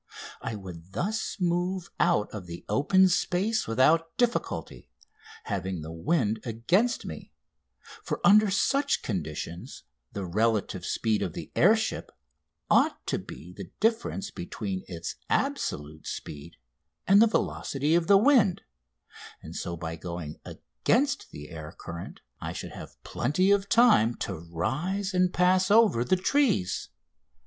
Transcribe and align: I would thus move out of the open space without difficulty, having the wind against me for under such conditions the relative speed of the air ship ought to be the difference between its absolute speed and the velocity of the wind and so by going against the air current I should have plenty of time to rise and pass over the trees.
I 0.41 0.55
would 0.55 0.93
thus 0.93 1.37
move 1.39 1.91
out 1.99 2.31
of 2.33 2.47
the 2.47 2.65
open 2.67 3.07
space 3.07 3.67
without 3.67 4.17
difficulty, 4.17 4.89
having 5.43 5.81
the 5.83 5.91
wind 5.91 6.39
against 6.43 7.05
me 7.05 7.31
for 8.03 8.19
under 8.25 8.49
such 8.49 9.03
conditions 9.03 9.83
the 10.11 10.25
relative 10.25 10.87
speed 10.87 11.21
of 11.21 11.33
the 11.33 11.51
air 11.55 11.75
ship 11.75 12.11
ought 12.67 13.05
to 13.05 13.19
be 13.19 13.53
the 13.55 13.69
difference 13.79 14.31
between 14.31 14.81
its 14.87 15.17
absolute 15.29 16.07
speed 16.07 16.57
and 17.07 17.21
the 17.21 17.27
velocity 17.27 17.93
of 17.93 18.07
the 18.07 18.17
wind 18.17 18.63
and 19.43 19.55
so 19.55 19.77
by 19.77 19.95
going 19.95 20.39
against 20.43 21.29
the 21.29 21.49
air 21.51 21.75
current 21.77 22.21
I 22.39 22.53
should 22.53 22.71
have 22.71 22.99
plenty 23.03 23.51
of 23.51 23.69
time 23.69 24.15
to 24.15 24.33
rise 24.35 25.13
and 25.13 25.31
pass 25.31 25.69
over 25.69 26.03
the 26.03 26.15
trees. 26.17 26.89